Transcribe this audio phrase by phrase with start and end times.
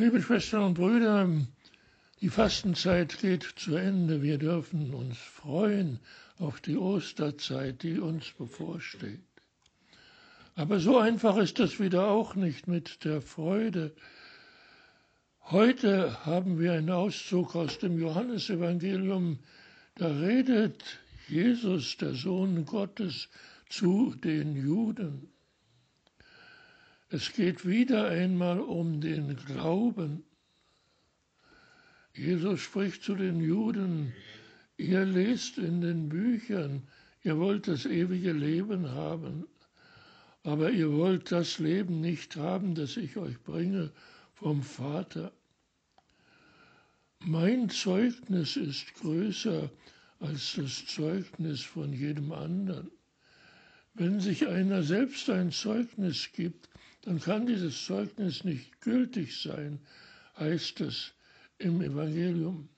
[0.00, 1.28] Liebe Schwestern und Brüder,
[2.22, 4.22] die Fastenzeit geht zu Ende.
[4.22, 6.00] Wir dürfen uns freuen
[6.38, 9.20] auf die Osterzeit, die uns bevorsteht.
[10.54, 13.94] Aber so einfach ist das wieder auch nicht mit der Freude.
[15.42, 19.38] Heute haben wir einen Auszug aus dem Johannesevangelium.
[19.96, 20.82] Da redet
[21.28, 23.28] Jesus, der Sohn Gottes,
[23.68, 25.28] zu den Juden.
[27.12, 30.22] Es geht wieder einmal um den Glauben.
[32.14, 34.12] Jesus spricht zu den Juden,
[34.76, 36.84] ihr lest in den Büchern,
[37.24, 39.48] ihr wollt das ewige Leben haben,
[40.44, 43.90] aber ihr wollt das Leben nicht haben, das ich euch bringe
[44.34, 45.32] vom Vater.
[47.18, 49.68] Mein Zeugnis ist größer
[50.20, 52.88] als das Zeugnis von jedem anderen.
[53.94, 56.70] Wenn sich einer selbst ein Zeugnis gibt,
[57.02, 59.80] dann kann dieses Zeugnis nicht gültig sein,
[60.38, 61.12] heißt es
[61.58, 62.68] im Evangelium.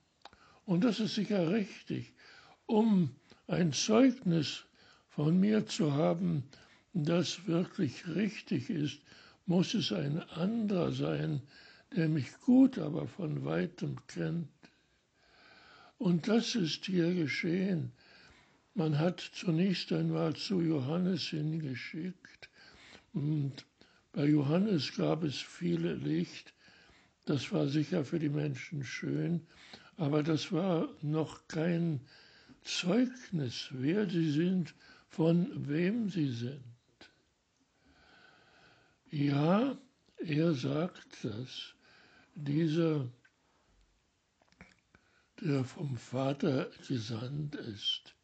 [0.64, 2.12] Und das ist sicher richtig.
[2.66, 3.10] Um
[3.46, 4.64] ein Zeugnis
[5.08, 6.44] von mir zu haben,
[6.94, 9.00] das wirklich richtig ist,
[9.46, 11.42] muss es ein anderer sein,
[11.96, 14.48] der mich gut, aber von weitem kennt.
[15.98, 17.92] Und das ist hier geschehen.
[18.74, 22.48] Man hat zunächst einmal zu Johannes hingeschickt
[23.12, 23.66] und
[24.12, 26.52] bei Johannes gab es viele Licht.
[27.24, 29.46] Das war sicher für die Menschen schön,
[29.96, 32.00] aber das war noch kein
[32.62, 34.74] Zeugnis, wer sie sind,
[35.08, 36.62] von wem sie sind.
[39.10, 39.76] Ja,
[40.18, 41.74] er sagt das,
[42.34, 43.08] dieser,
[45.40, 48.14] der vom Vater gesandt ist,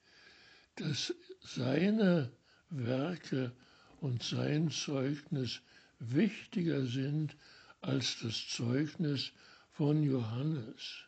[0.77, 2.33] dass seine
[2.71, 3.53] Werke
[4.01, 5.61] und sein Zeugnis
[5.99, 7.37] wichtiger sind
[7.81, 9.33] als das Zeugnis
[9.73, 11.05] von Johannes.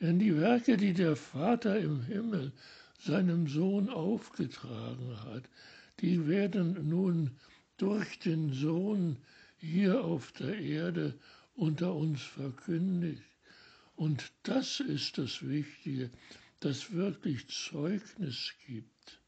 [0.00, 2.52] Denn die Werke, die der Vater im Himmel
[3.00, 5.44] seinem Sohn aufgetragen hat,
[6.00, 7.30] die werden nun
[7.76, 9.16] durch den Sohn
[9.56, 11.18] hier auf der Erde
[11.54, 13.22] unter uns verkündigt.
[13.96, 16.10] Und das ist das Wichtige,
[16.60, 19.20] dass wirklich Zeugnis gibt.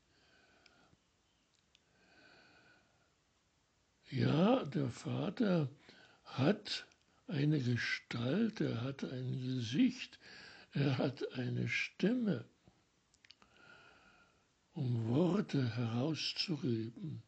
[4.10, 5.68] Ja, der Vater
[6.24, 6.86] hat
[7.26, 10.18] eine Gestalt, er hat ein Gesicht,
[10.72, 12.44] er hat eine Stimme,
[14.74, 17.22] um Worte herauszugeben.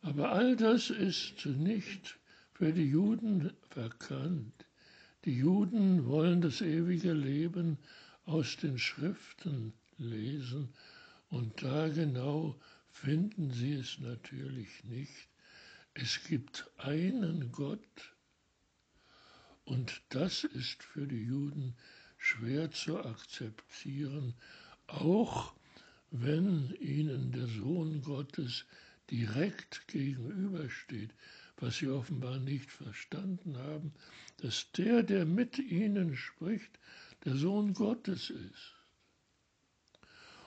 [0.00, 2.18] Aber all das ist nicht
[2.54, 4.64] für die Juden verkannt.
[5.26, 7.76] Die Juden wollen das ewige Leben
[8.24, 10.72] aus den Schriften lesen
[11.28, 12.58] und da genau
[12.92, 15.28] finden sie es natürlich nicht.
[16.00, 18.14] Es gibt einen Gott
[19.64, 21.74] und das ist für die Juden
[22.16, 24.34] schwer zu akzeptieren,
[24.86, 25.54] auch
[26.12, 28.64] wenn ihnen der Sohn Gottes
[29.10, 31.10] direkt gegenübersteht,
[31.56, 33.92] was sie offenbar nicht verstanden haben,
[34.36, 36.78] dass der, der mit ihnen spricht,
[37.24, 38.74] der Sohn Gottes ist.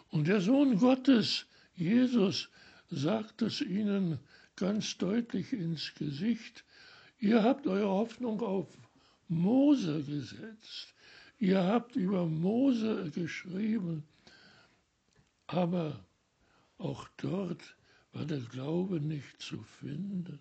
[0.08, 1.46] Und der Sohn Gottes,
[1.76, 2.50] Jesus,
[2.90, 4.18] sagt es ihnen
[4.62, 6.64] ganz deutlich ins Gesicht.
[7.18, 8.68] Ihr habt eure Hoffnung auf
[9.28, 10.94] Mose gesetzt.
[11.40, 14.04] Ihr habt über Mose geschrieben.
[15.48, 16.06] Aber
[16.78, 17.76] auch dort
[18.14, 20.40] war der Glaube nicht zu finden.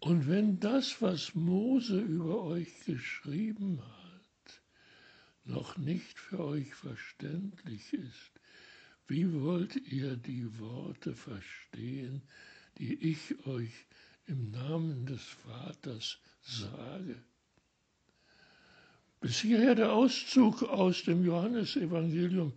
[0.00, 4.60] Und wenn das, was Mose über euch geschrieben hat,
[5.44, 8.32] noch nicht für euch verständlich ist,
[9.08, 12.22] wie wollt ihr die Worte verstehen,
[12.76, 13.72] die ich euch
[14.26, 17.16] im Namen des Vaters sage?
[19.20, 22.52] Bis hierher der Auszug aus dem Johannesevangelium.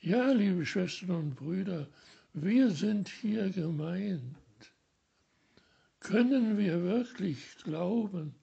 [0.00, 1.88] Ja, liebe Schwestern und Brüder,
[2.34, 4.36] wir sind hier gemeint.
[6.00, 8.34] Können wir wirklich glauben?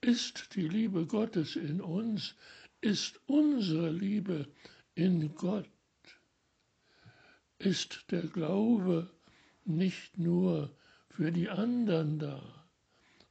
[0.00, 2.36] Ist die Liebe Gottes in uns?
[2.80, 4.46] Ist unsere Liebe
[4.94, 5.68] in Gott?
[7.58, 9.10] Ist der Glaube
[9.64, 10.74] nicht nur
[11.08, 12.42] für die anderen da,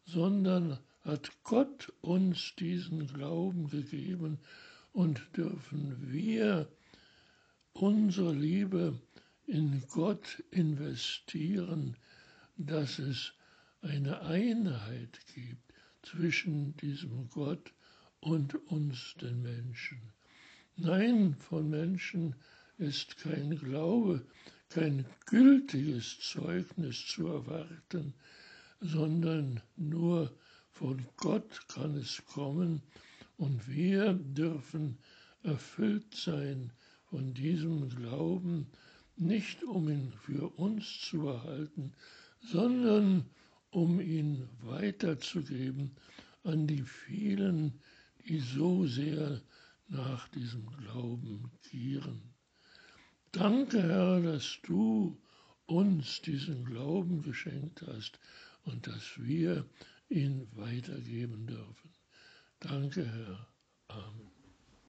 [0.06, 4.40] sondern hat Gott uns diesen Glauben gegeben
[4.92, 6.68] und dürfen wir
[7.74, 9.00] unsere Liebe
[9.46, 11.96] in Gott investieren,
[12.58, 13.34] dass es
[13.82, 17.74] eine Einheit gibt zwischen diesem Gott
[18.20, 20.02] und uns den Menschen.
[20.76, 22.36] Nein, von Menschen
[22.78, 24.26] ist kein Glaube,
[24.70, 28.14] kein gültiges Zeugnis zu erwarten,
[28.80, 30.32] sondern nur
[30.70, 32.82] von Gott kann es kommen
[33.38, 34.98] und wir dürfen
[35.44, 36.72] erfüllt sein
[37.06, 38.68] von diesem Glauben,
[39.16, 41.94] nicht um ihn für uns zu behalten,
[42.42, 43.26] sondern
[43.72, 45.96] um ihn weiterzugeben
[46.44, 47.80] an die vielen,
[48.28, 49.42] die so sehr
[49.88, 52.37] nach diesem Glauben gieren.
[53.38, 55.16] Danke, Herr, dass du
[55.68, 58.20] uns diesen Glauben geschenkt hast
[58.64, 59.64] und dass wir
[60.10, 61.94] ihn weitergeben dürfen.
[62.60, 63.48] Danke, Herr.
[63.90, 64.37] Amen.